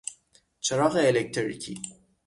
[0.59, 1.81] چراغ الکتریکی